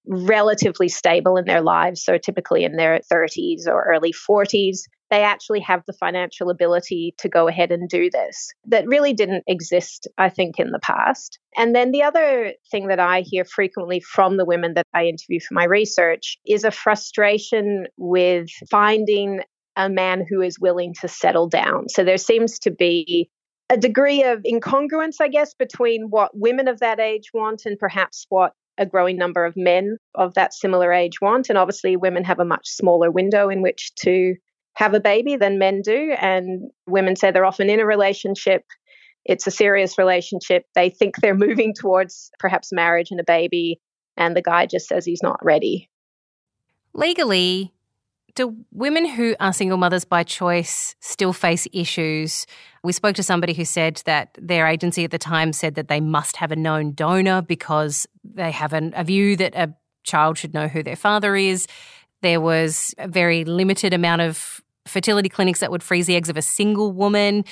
relatively 0.07 0.89
stable 0.89 1.37
in 1.37 1.45
their 1.47 1.63
lives, 1.63 2.05
so 2.05 2.17
typically 2.19 2.65
in 2.65 2.77
their 2.77 3.01
30s 3.13 3.67
or 3.67 3.85
early 3.85 4.13
40s, 4.13 4.81
they 5.11 5.23
actually 5.23 5.61
have 5.61 5.83
the 5.87 5.93
financial 5.93 6.51
ability 6.51 7.15
to 7.19 7.29
go 7.29 7.49
ahead 7.49 7.71
and 7.71 7.89
do 7.89 8.11
this. 8.11 8.49
That 8.67 8.87
really 8.87 9.13
didn't 9.13 9.45
exist, 9.47 10.09
I 10.19 10.29
think, 10.29 10.59
in 10.59 10.73
the 10.73 10.81
past. 10.81 11.39
And 11.57 11.75
then 11.75 11.93
the 11.93 12.03
other 12.03 12.53
thing 12.71 12.89
that 12.89 12.99
I 12.99 13.21
hear 13.21 13.45
frequently 13.45 14.01
from 14.01 14.37
the 14.37 14.45
women 14.45 14.75
that 14.75 14.87
I 14.95 15.05
interview 15.05 15.41
for 15.41 15.55
my 15.55 15.65
research 15.65 16.39
is 16.47 16.65
a 16.65 16.71
frustration 16.71 17.87
with 17.97 18.49
finding 18.71 19.41
a 19.77 19.89
man 19.89 20.25
who 20.29 20.41
is 20.41 20.59
willing 20.59 20.95
to 21.01 21.09
settle 21.09 21.49
down. 21.49 21.89
So 21.89 22.03
there 22.03 22.19
seems 22.19 22.59
to 22.61 22.71
be 22.71 23.31
a 23.69 23.77
degree 23.77 24.23
of 24.23 24.43
incongruence, 24.43 25.17
I 25.21 25.29
guess, 25.29 25.55
between 25.55 26.11
what 26.11 26.37
women 26.37 26.69
of 26.69 26.81
that 26.81 27.01
age 27.01 27.31
want 27.35 27.67
and 27.67 27.79
perhaps 27.79 28.27
what 28.29 28.53
a 28.79 28.87
growing 28.87 29.17
number 29.17 29.45
of 29.45 29.57
men 29.57 29.97
of 30.15 30.35
that 30.35 30.55
similar 30.55 30.93
age 30.93 31.21
want. 31.21 31.49
And 31.49 31.59
obviously, 31.59 31.97
women 31.97 32.25
have 32.25 32.39
a 32.39 32.45
much 32.45 32.69
smaller 32.69 33.11
window 33.11 33.49
in 33.49 33.63
which 33.63 33.95
to 33.97 34.35
have 34.75 34.95
a 34.95 35.01
baby 35.01 35.37
than 35.37 35.59
men 35.59 35.81
do. 35.83 36.15
And 36.21 36.71
women 36.87 37.17
say 37.17 37.31
they're 37.31 37.47
often 37.47 37.71
in 37.71 37.81
a 37.81 37.87
relationship. 37.87 38.63
It's 39.25 39.47
a 39.47 39.51
serious 39.51 39.99
relationship. 39.99 40.65
They 40.75 40.91
think 40.91 41.17
they're 41.17 41.35
moving 41.47 41.75
towards 41.75 42.31
perhaps 42.39 42.73
marriage 42.73 43.11
and 43.11 43.21
a 43.21 43.25
baby, 43.25 43.81
and 44.17 44.37
the 44.37 44.43
guy 44.43 44.67
just 44.67 44.87
says 44.89 45.05
he's 45.05 45.23
not 45.23 45.45
ready. 45.45 45.91
Legally, 46.95 47.73
do 48.37 48.55
women 48.71 49.07
who 49.07 49.35
are 49.41 49.53
single 49.53 49.79
mothers 49.79 50.05
by 50.05 50.23
choice 50.23 50.95
still 51.01 51.33
face 51.33 51.67
issues? 51.73 52.47
We 52.85 52.93
spoke 52.93 53.17
to 53.17 53.23
somebody 53.23 53.53
who 53.53 53.65
said 53.65 54.03
that 54.05 54.37
their 54.41 54.69
agency 54.69 55.03
at 55.05 55.11
the 55.11 55.19
time 55.19 55.53
said 55.53 55.75
that 55.75 55.89
they 55.89 56.01
must 56.01 56.37
have 56.37 56.53
a 56.53 56.57
known 56.57 56.93
donor 56.93 57.43
because 57.43 58.07
they 58.23 58.53
have 58.53 58.73
an, 58.73 58.93
a 58.95 59.03
view 59.03 59.37
that 59.37 59.55
a 59.57 59.75
child 60.05 60.39
should 60.39 60.55
know 60.55 60.69
who 60.69 60.83
their 60.83 60.97
father 60.97 61.35
is. 61.35 61.67
There 62.23 62.41
was 62.41 62.95
a 62.99 63.09
very 63.09 63.45
limited 63.45 63.93
amount 63.93 64.23
of 64.23 64.61
fertility 64.87 65.29
clinics 65.29 65.61
that 65.61 65.71
would 65.71 65.83
freeze 65.83 66.07
the 66.07 66.15
eggs 66.15 66.29
of 66.29 66.37
a 66.37 66.43
single 66.43 66.93
woman 66.93 67.45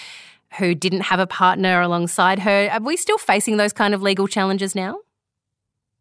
who 0.59 0.75
didn't 0.75 1.01
have 1.01 1.19
a 1.19 1.27
partner 1.27 1.81
alongside 1.81 2.39
her. 2.41 2.69
Are 2.71 2.81
we 2.81 2.97
still 2.97 3.19
facing 3.19 3.57
those 3.57 3.73
kind 3.73 3.93
of 3.93 4.03
legal 4.03 4.29
challenges 4.29 4.75
now? 4.75 5.01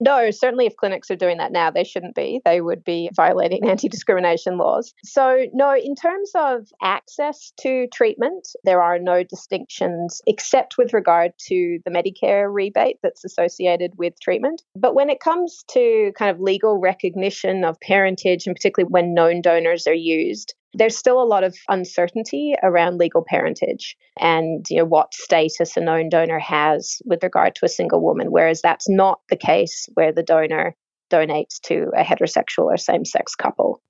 No, 0.03 0.31
certainly 0.31 0.65
if 0.65 0.75
clinics 0.75 1.10
are 1.12 1.15
doing 1.15 1.38
that 1.38 1.53
now, 1.53 1.72
they 1.72 1.86
shouldn't 1.86 2.13
be. 2.13 2.41
They 2.43 2.60
would 2.60 2.83
be 2.83 3.10
violating 3.15 3.69
anti 3.69 3.88
discrimination 3.88 4.57
laws. 4.57 4.93
So, 5.05 5.45
no, 5.53 5.74
in 5.75 5.95
terms 5.95 6.31
of 6.36 6.67
access 6.81 7.53
to 7.62 7.88
treatment, 7.88 8.50
there 8.65 8.81
are 8.81 9.00
no 9.00 9.24
distinctions 9.24 10.22
except 10.27 10.77
with 10.77 10.93
regard 10.93 11.31
to 11.48 11.79
the 11.86 11.91
Medicare 11.91 12.53
rebate 12.53 12.98
that's 13.01 13.24
associated 13.24 13.93
with 13.98 14.19
treatment. 14.19 14.62
But 14.75 14.93
when 14.93 15.10
it 15.10 15.22
comes 15.22 15.63
to 15.72 16.12
kind 16.17 16.31
of 16.31 16.41
legal 16.41 16.79
recognition 16.79 17.63
of 17.63 17.79
parentage, 17.79 18.45
and 18.45 18.55
particularly 18.55 18.91
when 18.91 19.13
known 19.13 19.41
donors 19.41 19.88
are 19.88 19.93
used, 19.93 20.53
there's 20.73 20.97
still 20.97 21.21
a 21.21 21.25
lot 21.25 21.43
of 21.43 21.55
uncertainty 21.69 22.55
around 22.63 22.97
legal 22.97 23.23
parentage 23.25 23.95
and 24.19 24.65
you 24.69 24.77
know 24.77 24.85
what 24.85 25.13
status 25.13 25.77
a 25.77 25.81
known 25.81 26.09
donor 26.09 26.39
has 26.39 27.01
with 27.05 27.23
regard 27.23 27.55
to 27.55 27.65
a 27.65 27.69
single 27.69 28.01
woman 28.01 28.27
whereas 28.31 28.61
that's 28.61 28.89
not 28.89 29.19
the 29.29 29.35
case 29.35 29.87
where 29.93 30.11
the 30.11 30.23
donor 30.23 30.75
donates 31.11 31.59
to 31.61 31.91
a 31.95 32.03
heterosexual 32.03 32.65
or 32.65 32.77
same-sex 32.77 33.35
couple. 33.35 33.81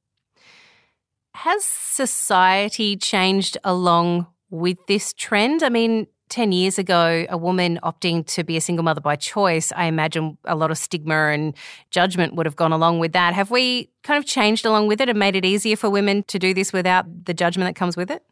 Has 1.35 1.63
society 1.63 2.95
changed 2.97 3.57
along 3.63 4.27
with 4.49 4.77
this 4.87 5.13
trend? 5.13 5.63
I 5.63 5.69
mean 5.69 6.07
10 6.33 6.51
years 6.51 6.79
ago, 6.79 7.27
a 7.29 7.37
woman 7.37 7.79
opting 7.83 8.25
to 8.25 8.43
be 8.43 8.57
a 8.57 8.61
single 8.61 8.81
mother 8.81 8.99
by 8.99 9.15
choice, 9.15 9.71
I 9.75 9.85
imagine 9.85 10.35
a 10.45 10.55
lot 10.55 10.71
of 10.71 10.79
stigma 10.79 11.27
and 11.27 11.53
judgment 11.91 12.33
would 12.33 12.47
have 12.47 12.55
gone 12.55 12.71
along 12.71 12.97
with 12.97 13.13
that. 13.13 13.35
Have 13.35 13.51
we 13.51 13.91
kind 14.01 14.17
of 14.17 14.25
changed 14.25 14.65
along 14.65 14.87
with 14.87 14.99
it 14.99 15.09
and 15.09 15.19
made 15.19 15.35
it 15.35 15.45
easier 15.45 15.75
for 15.75 15.91
women 15.91 16.23
to 16.23 16.39
do 16.39 16.55
this 16.55 16.73
without 16.73 17.05
the 17.25 17.35
judgment 17.35 17.69
that 17.69 17.79
comes 17.79 17.95
with 17.95 18.09
it? 18.09 18.23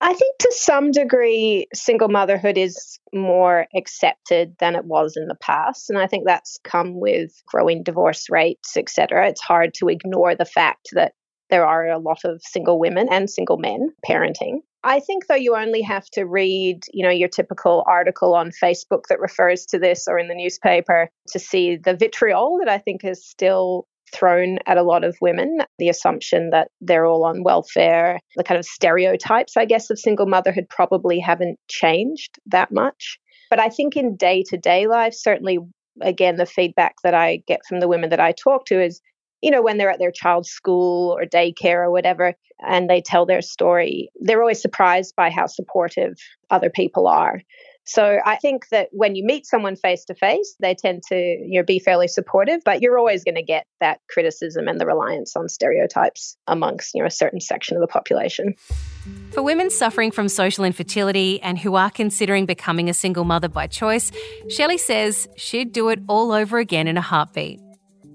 I 0.00 0.14
think 0.14 0.38
to 0.38 0.52
some 0.54 0.92
degree, 0.92 1.66
single 1.74 2.08
motherhood 2.08 2.56
is 2.56 3.00
more 3.12 3.66
accepted 3.74 4.54
than 4.60 4.76
it 4.76 4.84
was 4.84 5.16
in 5.16 5.26
the 5.26 5.34
past. 5.34 5.90
And 5.90 5.98
I 5.98 6.06
think 6.06 6.26
that's 6.26 6.60
come 6.62 7.00
with 7.00 7.32
growing 7.44 7.82
divorce 7.82 8.30
rates, 8.30 8.76
etc. 8.76 9.26
It's 9.26 9.40
hard 9.40 9.74
to 9.78 9.88
ignore 9.88 10.36
the 10.36 10.44
fact 10.44 10.90
that 10.92 11.14
there 11.50 11.66
are 11.66 11.88
a 11.88 11.98
lot 11.98 12.20
of 12.24 12.40
single 12.44 12.78
women 12.78 13.08
and 13.10 13.28
single 13.28 13.56
men 13.56 13.90
parenting. 14.08 14.58
I 14.84 15.00
think 15.00 15.26
though 15.26 15.34
you 15.34 15.56
only 15.56 15.82
have 15.82 16.06
to 16.10 16.24
read, 16.24 16.82
you 16.92 17.04
know, 17.04 17.10
your 17.10 17.28
typical 17.28 17.84
article 17.86 18.34
on 18.34 18.50
Facebook 18.62 19.02
that 19.08 19.20
refers 19.20 19.66
to 19.66 19.78
this 19.78 20.06
or 20.08 20.18
in 20.18 20.28
the 20.28 20.34
newspaper 20.34 21.08
to 21.28 21.38
see 21.38 21.76
the 21.76 21.96
vitriol 21.96 22.58
that 22.60 22.68
I 22.68 22.78
think 22.78 23.04
is 23.04 23.24
still 23.26 23.86
thrown 24.14 24.58
at 24.66 24.78
a 24.78 24.82
lot 24.82 25.04
of 25.04 25.16
women. 25.20 25.58
The 25.78 25.88
assumption 25.88 26.50
that 26.50 26.68
they're 26.80 27.06
all 27.06 27.24
on 27.24 27.42
welfare, 27.42 28.20
the 28.36 28.44
kind 28.44 28.58
of 28.58 28.64
stereotypes, 28.64 29.56
I 29.56 29.64
guess, 29.64 29.90
of 29.90 29.98
single 29.98 30.26
motherhood 30.26 30.66
probably 30.70 31.18
haven't 31.18 31.58
changed 31.68 32.38
that 32.46 32.70
much. 32.70 33.18
But 33.50 33.60
I 33.60 33.68
think 33.68 33.96
in 33.96 34.16
day 34.16 34.44
to 34.48 34.56
day 34.56 34.86
life, 34.86 35.14
certainly, 35.14 35.58
again, 36.02 36.36
the 36.36 36.46
feedback 36.46 36.96
that 37.02 37.14
I 37.14 37.42
get 37.46 37.60
from 37.68 37.80
the 37.80 37.88
women 37.88 38.10
that 38.10 38.20
I 38.20 38.32
talk 38.32 38.64
to 38.66 38.82
is 38.82 39.00
you 39.40 39.50
know, 39.50 39.62
when 39.62 39.78
they're 39.78 39.90
at 39.90 39.98
their 39.98 40.12
child's 40.12 40.50
school 40.50 41.16
or 41.16 41.24
daycare 41.24 41.84
or 41.84 41.90
whatever, 41.90 42.34
and 42.60 42.90
they 42.90 43.00
tell 43.00 43.26
their 43.26 43.42
story, 43.42 44.10
they're 44.20 44.40
always 44.40 44.60
surprised 44.60 45.14
by 45.16 45.30
how 45.30 45.46
supportive 45.46 46.14
other 46.50 46.70
people 46.70 47.06
are. 47.06 47.40
So 47.88 48.18
I 48.22 48.36
think 48.36 48.68
that 48.68 48.88
when 48.92 49.16
you 49.16 49.24
meet 49.24 49.46
someone 49.46 49.74
face 49.74 50.04
to 50.06 50.14
face, 50.14 50.56
they 50.60 50.74
tend 50.74 51.04
to 51.08 51.16
you 51.16 51.58
know 51.58 51.64
be 51.64 51.78
fairly 51.78 52.06
supportive, 52.06 52.60
but 52.62 52.82
you're 52.82 52.98
always 52.98 53.24
going 53.24 53.36
to 53.36 53.42
get 53.42 53.66
that 53.80 54.00
criticism 54.10 54.68
and 54.68 54.78
the 54.78 54.84
reliance 54.84 55.34
on 55.36 55.48
stereotypes 55.48 56.36
amongst 56.46 56.94
you 56.94 57.00
know 57.00 57.06
a 57.06 57.10
certain 57.10 57.40
section 57.40 57.78
of 57.78 57.80
the 57.80 57.86
population. 57.86 58.54
For 59.32 59.42
women 59.42 59.70
suffering 59.70 60.10
from 60.10 60.28
social 60.28 60.64
infertility 60.64 61.40
and 61.40 61.58
who 61.58 61.76
are 61.76 61.90
considering 61.90 62.44
becoming 62.44 62.90
a 62.90 62.94
single 62.94 63.24
mother 63.24 63.48
by 63.48 63.66
choice, 63.66 64.10
Shellie 64.48 64.78
says 64.78 65.26
she'd 65.36 65.72
do 65.72 65.88
it 65.88 66.00
all 66.08 66.30
over 66.30 66.58
again 66.58 66.88
in 66.88 66.98
a 66.98 67.02
heartbeat. 67.02 67.58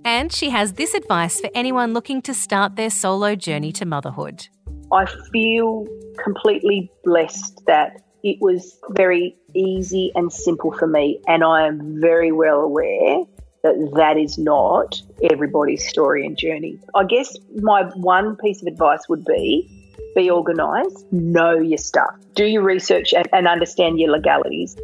And 0.05 0.31
she 0.31 0.49
has 0.49 0.73
this 0.73 0.93
advice 0.93 1.39
for 1.39 1.49
anyone 1.55 1.93
looking 1.93 2.21
to 2.23 2.33
start 2.33 2.75
their 2.75 2.89
solo 2.89 3.35
journey 3.35 3.71
to 3.73 3.85
motherhood. 3.85 4.47
I 4.91 5.05
feel 5.31 5.87
completely 6.23 6.91
blessed 7.03 7.63
that 7.67 8.01
it 8.23 8.37
was 8.39 8.79
very 8.91 9.35
easy 9.55 10.11
and 10.15 10.31
simple 10.31 10.71
for 10.71 10.87
me. 10.87 11.21
And 11.27 11.43
I 11.43 11.67
am 11.67 11.99
very 11.99 12.31
well 12.31 12.61
aware 12.61 13.23
that 13.63 13.91
that 13.95 14.17
is 14.17 14.37
not 14.37 15.01
everybody's 15.31 15.87
story 15.87 16.25
and 16.25 16.37
journey. 16.37 16.79
I 16.95 17.05
guess 17.05 17.35
my 17.55 17.83
one 17.95 18.35
piece 18.35 18.61
of 18.61 18.67
advice 18.67 19.07
would 19.07 19.25
be 19.25 19.69
be 20.15 20.29
organised, 20.29 21.11
know 21.11 21.57
your 21.57 21.77
stuff, 21.77 22.13
do 22.35 22.45
your 22.45 22.61
research 22.61 23.13
and, 23.13 23.27
and 23.33 23.47
understand 23.47 23.99
your 23.99 24.11
legalities. 24.11 24.77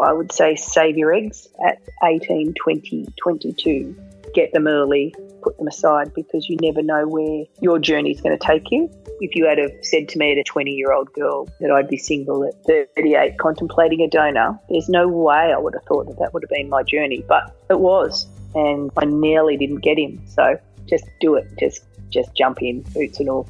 I 0.00 0.12
would 0.12 0.32
say 0.32 0.56
save 0.56 0.96
your 0.96 1.12
eggs 1.12 1.46
at 1.64 1.80
18, 2.02 2.54
20, 2.54 3.06
22. 3.22 3.94
Get 4.34 4.52
them 4.52 4.66
early, 4.66 5.14
put 5.42 5.58
them 5.58 5.66
aside 5.66 6.14
because 6.14 6.48
you 6.48 6.56
never 6.62 6.82
know 6.82 7.06
where 7.06 7.44
your 7.60 7.78
journey 7.78 8.12
is 8.12 8.20
going 8.20 8.38
to 8.38 8.46
take 8.46 8.70
you. 8.70 8.90
If 9.20 9.34
you 9.34 9.46
had 9.46 9.58
have 9.58 9.72
said 9.82 10.08
to 10.10 10.18
me 10.18 10.32
at 10.32 10.38
a 10.38 10.44
20 10.44 10.70
year 10.70 10.92
old 10.92 11.12
girl 11.12 11.48
that 11.60 11.70
I'd 11.70 11.88
be 11.88 11.98
single 11.98 12.44
at 12.44 12.54
38 12.64 13.38
contemplating 13.38 14.00
a 14.00 14.08
donor, 14.08 14.58
there's 14.70 14.88
no 14.88 15.06
way 15.08 15.52
I 15.54 15.58
would 15.58 15.74
have 15.74 15.84
thought 15.84 16.06
that 16.06 16.18
that 16.18 16.32
would 16.32 16.42
have 16.42 16.50
been 16.50 16.68
my 16.68 16.82
journey, 16.82 17.24
but 17.28 17.54
it 17.68 17.80
was. 17.80 18.26
And 18.54 18.90
I 18.96 19.04
nearly 19.04 19.56
didn't 19.56 19.80
get 19.80 19.98
him. 19.98 20.22
So 20.26 20.58
just 20.86 21.04
do 21.20 21.34
it. 21.34 21.46
Just, 21.58 21.84
just 22.10 22.34
jump 22.34 22.62
in, 22.62 22.82
boots 22.94 23.20
and 23.20 23.28
all. 23.28 23.48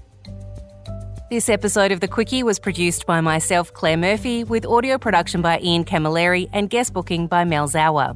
This 1.30 1.48
episode 1.48 1.92
of 1.92 2.00
The 2.00 2.08
Quicky 2.08 2.42
was 2.42 2.58
produced 2.58 3.06
by 3.06 3.22
myself, 3.22 3.72
Claire 3.72 3.96
Murphy, 3.96 4.44
with 4.44 4.66
audio 4.66 4.98
production 4.98 5.40
by 5.40 5.60
Ian 5.60 5.84
Camilleri 5.84 6.50
and 6.52 6.68
guest 6.68 6.92
booking 6.92 7.26
by 7.26 7.44
Mel 7.44 7.66
Sauer. 7.68 8.14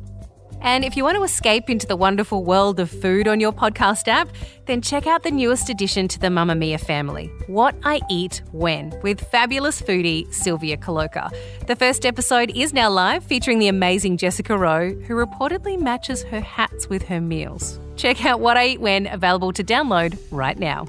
And 0.67 0.85
if 0.85 0.97
you 0.97 1.05
want 1.05 1.17
to 1.17 1.23
escape 1.23 1.71
into 1.71 1.87
the 1.87 1.95
wonderful 1.95 2.43
world 2.43 2.81
of 2.81 2.91
food 2.91 3.29
on 3.29 3.39
your 3.39 3.53
podcast 3.53 4.09
app, 4.09 4.29
then 4.65 4.83
check 4.83 5.07
out 5.07 5.23
the 5.23 5.31
newest 5.31 5.71
addition 5.71 6.09
to 6.09 6.19
the 6.19 6.27
Mamamia 6.27 6.81
family, 6.81 7.31
What 7.47 7.77
I 7.85 8.01
Eat 8.11 8.43
When, 8.51 8.93
with 9.01 9.21
fabulous 9.21 9.81
foodie 9.81 10.27
Silvia 10.35 10.77
Colloca. 10.77 11.31
The 11.69 11.77
first 11.77 12.05
episode 12.05 12.51
is 12.51 12.73
now 12.73 12.91
live, 12.91 13.23
featuring 13.23 13.61
the 13.61 13.69
amazing 13.69 14.17
Jessica 14.17 14.59
Rowe, 14.59 14.93
who 14.93 15.15
reportedly 15.15 15.81
matches 15.81 16.25
her 16.25 16.41
hats 16.41 16.89
with 16.89 17.05
her 17.05 17.21
meals. 17.21 17.79
Check 17.95 18.27
out 18.27 18.41
What 18.41 18.57
I 18.57 18.71
Eat 18.71 18.81
When, 18.81 19.07
available 19.07 19.53
to 19.53 19.63
download 19.63 20.19
right 20.33 20.59
now. 20.59 20.89